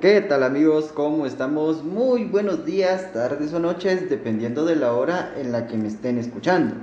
[0.00, 0.92] ¿Qué tal amigos?
[0.94, 1.84] ¿Cómo estamos?
[1.84, 6.16] Muy buenos días, tardes o noches, dependiendo de la hora en la que me estén
[6.16, 6.74] escuchando.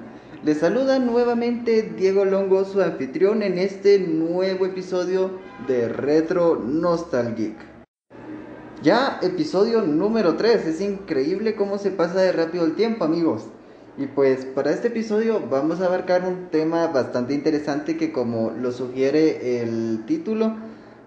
[0.43, 5.31] Les saluda nuevamente Diego Longo, su anfitrión en este nuevo episodio
[5.67, 7.55] de Retro Nostalgic.
[8.83, 13.45] Ya episodio número 3, es increíble cómo se pasa de rápido el tiempo amigos.
[13.97, 18.71] Y pues para este episodio vamos a abarcar un tema bastante interesante que como lo
[18.71, 20.55] sugiere el título,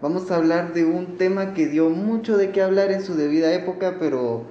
[0.02, 3.52] vamos a hablar de un tema que dio mucho de qué hablar en su debida
[3.52, 4.44] época, pero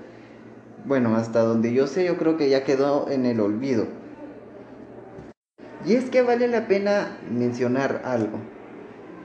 [0.86, 3.88] bueno, hasta donde yo sé yo creo que ya quedó en el olvido.
[5.86, 8.40] Y es que vale la pena mencionar algo.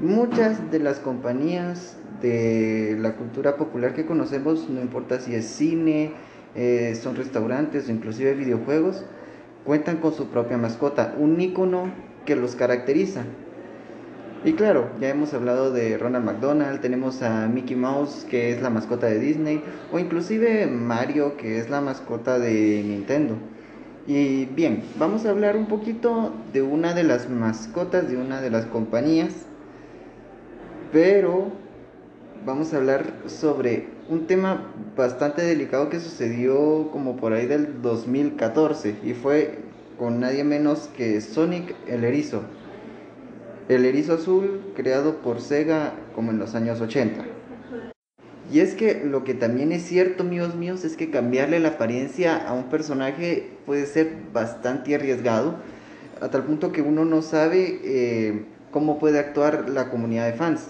[0.00, 6.12] Muchas de las compañías de la cultura popular que conocemos, no importa si es cine,
[6.54, 9.04] eh, son restaurantes o inclusive videojuegos,
[9.64, 11.92] cuentan con su propia mascota, un icono
[12.24, 13.24] que los caracteriza.
[14.44, 18.68] Y claro, ya hemos hablado de Ronald McDonald, tenemos a Mickey Mouse, que es la
[18.68, 23.36] mascota de Disney, o inclusive Mario, que es la mascota de Nintendo.
[24.06, 28.50] Y bien, vamos a hablar un poquito de una de las mascotas de una de
[28.50, 29.32] las compañías,
[30.92, 31.46] pero
[32.44, 38.96] vamos a hablar sobre un tema bastante delicado que sucedió como por ahí del 2014
[39.02, 39.60] y fue
[39.98, 42.42] con nadie menos que Sonic el Erizo.
[43.66, 47.24] El erizo azul creado por Sega como en los años 80.
[48.52, 52.46] Y es que lo que también es cierto, amigos míos, es que cambiarle la apariencia
[52.46, 55.56] a un personaje puede ser bastante arriesgado,
[56.20, 60.66] a tal punto que uno no sabe eh, cómo puede actuar la comunidad de fans.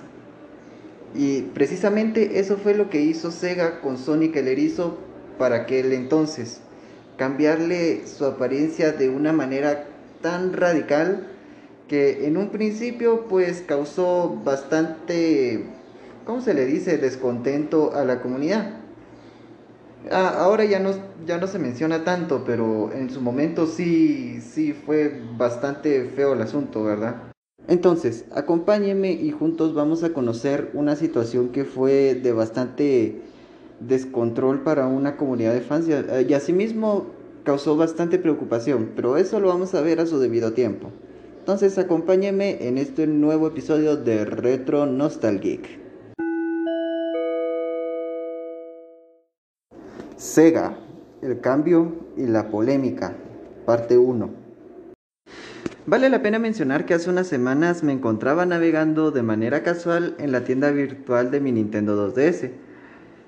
[1.17, 4.98] Y precisamente eso fue lo que hizo Sega con Sonic el Erizo
[5.36, 6.61] para aquel entonces.
[7.17, 9.86] Cambiarle su apariencia de una manera
[10.23, 11.34] tan radical
[11.89, 15.65] que en un principio pues causó bastante,
[16.25, 18.81] ¿cómo se le dice?, descontento a la comunidad.
[20.11, 20.91] Ah, ahora ya no,
[21.27, 26.42] ya no se menciona tanto, pero en su momento sí, sí fue bastante feo el
[26.42, 27.17] asunto, ¿verdad?
[27.69, 33.23] Entonces, acompáñenme y juntos vamos a conocer una situación que fue de bastante
[33.81, 37.07] descontrol para una comunidad de fans y asimismo
[37.45, 40.91] causó bastante preocupación, pero eso lo vamos a ver a su debido tiempo.
[41.45, 45.79] Entonces acompáñenme en este nuevo episodio de Retro Nostalgic.
[50.17, 50.79] Sega,
[51.21, 53.15] el cambio y la polémica,
[53.67, 54.31] parte 1.
[55.85, 60.33] Vale la pena mencionar que hace unas semanas me encontraba navegando de manera casual en
[60.33, 62.53] la tienda virtual de mi Nintendo 2DS.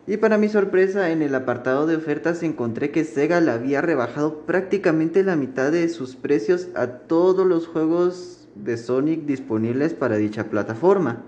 [0.08, 4.42] Y para mi sorpresa, en el apartado de ofertas encontré que Sega le había rebajado
[4.46, 10.44] prácticamente la mitad de sus precios a todos los juegos de Sonic disponibles para dicha
[10.44, 11.24] plataforma.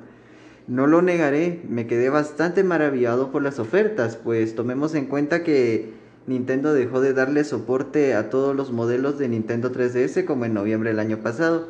[0.69, 5.95] No lo negaré, me quedé bastante maravillado por las ofertas, pues tomemos en cuenta que
[6.29, 10.91] Nintendo dejó de darle soporte a todos los modelos de Nintendo 3DS como en noviembre
[10.91, 11.67] del año pasado.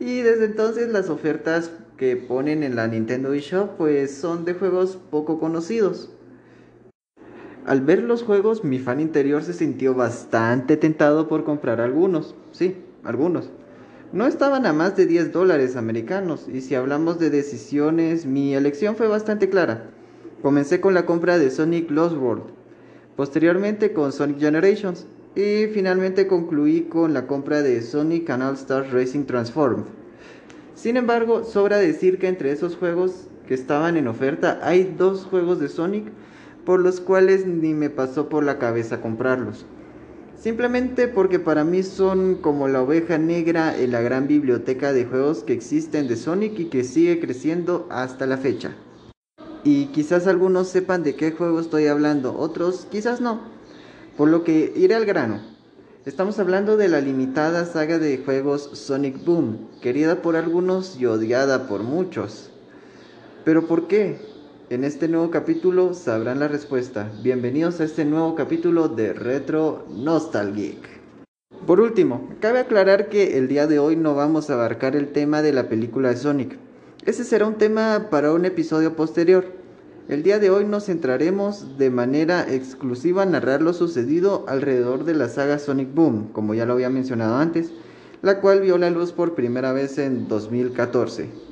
[0.00, 4.98] Y desde entonces las ofertas que ponen en la Nintendo eShop pues son de juegos
[5.10, 6.15] poco conocidos.
[7.66, 12.76] Al ver los juegos mi fan interior se sintió bastante tentado por comprar algunos, sí,
[13.02, 13.50] algunos.
[14.12, 18.94] No estaban a más de 10 dólares americanos y si hablamos de decisiones mi elección
[18.94, 19.90] fue bastante clara.
[20.42, 22.44] Comencé con la compra de Sonic Lost World,
[23.16, 29.24] posteriormente con Sonic Generations y finalmente concluí con la compra de Sonic Canal Star Racing
[29.24, 29.86] Transformed.
[30.76, 35.58] Sin embargo, sobra decir que entre esos juegos que estaban en oferta hay dos juegos
[35.58, 36.12] de Sonic
[36.66, 39.64] por los cuales ni me pasó por la cabeza comprarlos.
[40.36, 45.44] Simplemente porque para mí son como la oveja negra en la gran biblioteca de juegos
[45.44, 48.74] que existen de Sonic y que sigue creciendo hasta la fecha.
[49.64, 53.40] Y quizás algunos sepan de qué juego estoy hablando, otros quizás no.
[54.16, 55.40] Por lo que iré al grano.
[56.04, 61.66] Estamos hablando de la limitada saga de juegos Sonic Boom, querida por algunos y odiada
[61.66, 62.50] por muchos.
[63.44, 64.35] Pero ¿por qué?
[64.68, 67.08] En este nuevo capítulo sabrán la respuesta.
[67.22, 70.78] Bienvenidos a este nuevo capítulo de Retro Nostalgic.
[71.68, 75.40] Por último, cabe aclarar que el día de hoy no vamos a abarcar el tema
[75.40, 76.58] de la película de Sonic.
[77.04, 79.44] Ese será un tema para un episodio posterior.
[80.08, 85.14] El día de hoy nos centraremos de manera exclusiva a narrar lo sucedido alrededor de
[85.14, 87.70] la saga Sonic Boom, como ya lo había mencionado antes,
[88.20, 91.45] la cual vio la luz por primera vez en 2014.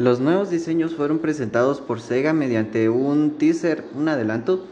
[0.00, 4.64] Los nuevos diseños fueron presentados por Sega mediante un teaser, un adelanto,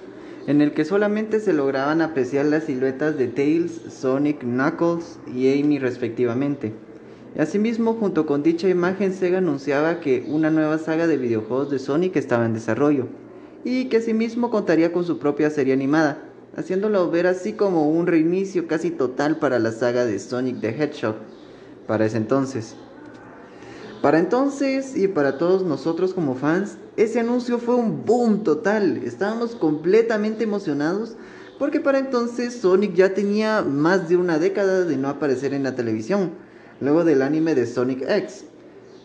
[0.46, 5.78] en el que solamente se lograban apreciar las siluetas de Tails, Sonic, Knuckles y Amy
[5.78, 6.72] respectivamente.
[7.38, 12.16] Asimismo, junto con dicha imagen, Sega anunciaba que una nueva saga de videojuegos de Sonic
[12.16, 13.08] estaba en desarrollo
[13.66, 16.22] y que asimismo contaría con su propia serie animada,
[16.56, 21.16] haciéndolo ver así como un reinicio casi total para la saga de Sonic the Hedgehog
[21.86, 22.76] para ese entonces.
[24.02, 28.98] Para entonces y para todos nosotros como fans, ese anuncio fue un boom total.
[28.98, 31.16] Estábamos completamente emocionados
[31.58, 35.74] porque para entonces Sonic ya tenía más de una década de no aparecer en la
[35.74, 36.30] televisión,
[36.80, 38.44] luego del anime de Sonic X.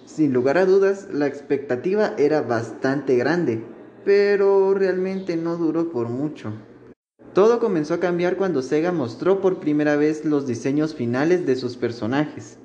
[0.06, 3.64] Sin lugar a dudas, la expectativa era bastante grande,
[4.06, 6.54] pero realmente no duró por mucho.
[7.34, 11.78] Todo comenzó a cambiar cuando Sega mostró por primera vez los diseños finales de sus
[11.78, 12.60] personajes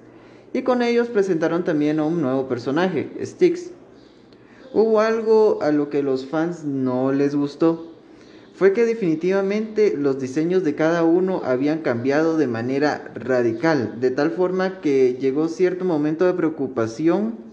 [0.53, 3.71] y con ellos presentaron también a un nuevo personaje, Styx.
[4.73, 7.93] Hubo algo a lo que los fans no les gustó.
[8.55, 14.33] Fue que definitivamente los diseños de cada uno habían cambiado de manera radical, de tal
[14.33, 17.49] forma que llegó cierto momento de preocupación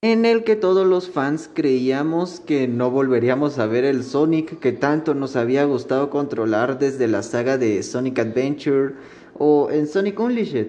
[0.00, 4.70] en el que todos los fans creíamos que no volveríamos a ver el Sonic que
[4.70, 8.94] tanto nos había gustado controlar desde la saga de Sonic Adventure
[9.36, 10.68] o en Sonic Unleashed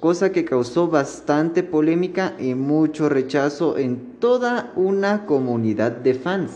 [0.00, 6.52] cosa que causó bastante polémica y mucho rechazo en toda una comunidad de fans.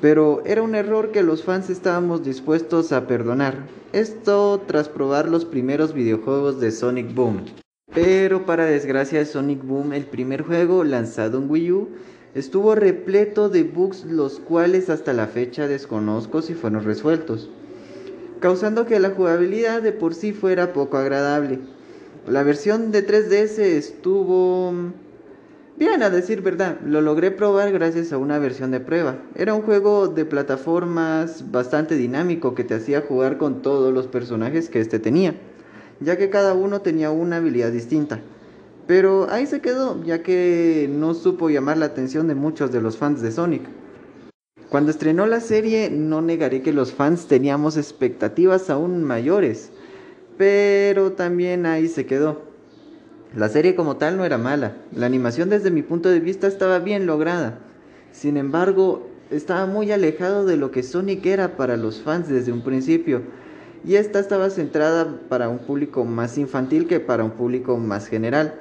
[0.00, 3.66] Pero era un error que los fans estábamos dispuestos a perdonar.
[3.92, 7.44] Esto tras probar los primeros videojuegos de Sonic Boom.
[7.94, 11.88] Pero para desgracia de Sonic Boom, el primer juego lanzado en Wii U
[12.34, 17.48] estuvo repleto de bugs los cuales hasta la fecha desconozco si fueron resueltos,
[18.40, 21.60] causando que la jugabilidad de por sí fuera poco agradable.
[22.26, 24.72] La versión de 3DS estuvo
[25.76, 26.80] bien, a decir verdad.
[26.84, 29.18] Lo logré probar gracias a una versión de prueba.
[29.36, 34.68] Era un juego de plataformas bastante dinámico que te hacía jugar con todos los personajes
[34.68, 35.36] que este tenía,
[36.00, 38.18] ya que cada uno tenía una habilidad distinta.
[38.88, 42.96] Pero ahí se quedó, ya que no supo llamar la atención de muchos de los
[42.96, 43.62] fans de Sonic.
[44.68, 49.70] Cuando estrenó la serie, no negaré que los fans teníamos expectativas aún mayores
[50.36, 52.42] pero también ahí se quedó.
[53.34, 56.78] La serie como tal no era mala, la animación desde mi punto de vista estaba
[56.78, 57.58] bien lograda.
[58.12, 62.62] Sin embargo, estaba muy alejado de lo que Sonic era para los fans desde un
[62.62, 63.22] principio,
[63.84, 68.54] y esta estaba centrada para un público más infantil que para un público más general.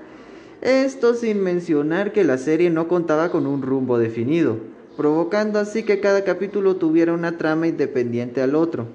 [0.62, 4.57] Esto sin mencionar que la serie no contaba con un rumbo definido,
[4.98, 8.88] provocando así que cada capítulo tuviera una trama independiente al otro.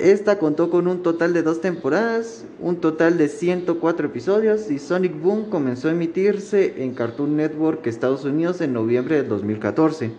[0.00, 5.20] Esta contó con un total de dos temporadas, un total de 104 episodios y Sonic
[5.20, 10.10] Boom comenzó a emitirse en Cartoon Network Estados Unidos en noviembre del 2014.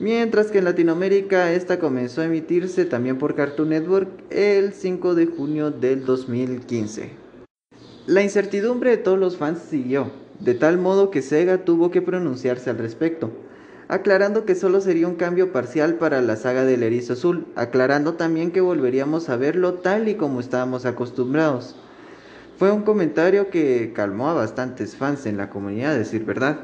[0.00, 5.26] Mientras que en Latinoamérica esta comenzó a emitirse también por Cartoon Network el 5 de
[5.26, 7.10] junio del 2015.
[8.06, 10.10] La incertidumbre de todos los fans siguió,
[10.40, 13.30] de tal modo que Sega tuvo que pronunciarse al respecto
[13.90, 18.52] aclarando que solo sería un cambio parcial para la saga del erizo azul, aclarando también
[18.52, 21.74] que volveríamos a verlo tal y como estábamos acostumbrados.
[22.56, 26.60] Fue un comentario que calmó a bastantes fans en la comunidad, decir verdad.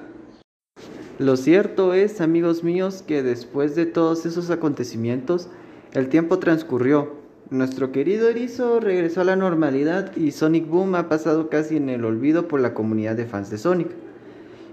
[1.18, 5.48] Lo cierto es, amigos míos, que después de todos esos acontecimientos,
[5.94, 7.16] el tiempo transcurrió.
[7.50, 12.04] Nuestro querido erizo regresó a la normalidad y Sonic Boom ha pasado casi en el
[12.04, 13.88] olvido por la comunidad de fans de Sonic.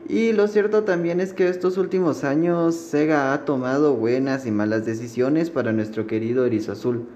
[0.07, 4.85] Y lo cierto también es que estos últimos años Sega ha tomado buenas y malas
[4.85, 7.07] decisiones para nuestro querido erizo azul.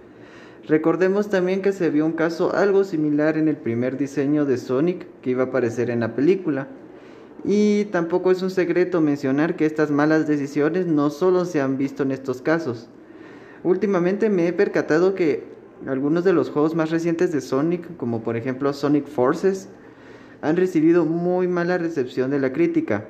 [0.67, 5.05] Recordemos también que se vio un caso algo similar en el primer diseño de Sonic
[5.21, 6.67] que iba a aparecer en la película.
[7.43, 12.03] Y tampoco es un secreto mencionar que estas malas decisiones no solo se han visto
[12.03, 12.89] en estos casos.
[13.63, 15.43] Últimamente me he percatado que
[15.85, 19.67] algunos de los juegos más recientes de Sonic, como por ejemplo Sonic Forces,
[20.41, 23.05] han recibido muy mala recepción de la crítica.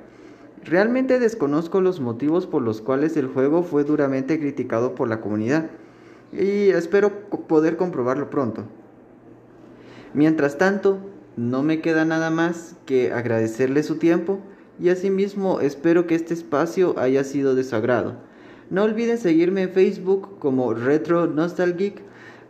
[0.63, 5.69] Realmente desconozco los motivos por los cuales el juego fue duramente criticado por la comunidad
[6.33, 7.11] y espero
[7.47, 8.65] poder comprobarlo pronto.
[10.13, 10.99] Mientras tanto,
[11.35, 14.39] no me queda nada más que agradecerle su tiempo
[14.79, 18.15] y asimismo espero que este espacio haya sido de su agrado.
[18.69, 22.01] No olviden seguirme en Facebook como Retro Nostalgic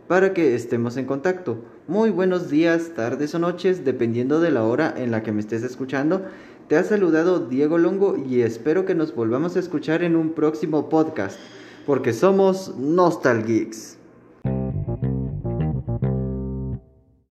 [0.08, 1.58] para que estemos en contacto.
[1.86, 5.62] Muy buenos días, tardes o noches, dependiendo de la hora en la que me estés
[5.62, 6.22] escuchando.
[6.66, 10.88] Te ha saludado Diego Longo y espero que nos volvamos a escuchar en un próximo
[10.88, 11.38] podcast,
[11.86, 13.97] porque somos Nostalgeeks.